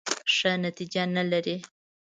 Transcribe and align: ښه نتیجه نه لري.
ښه 0.35 0.51
نتیجه 0.65 1.03
نه 1.15 1.23
لري. 1.31 1.57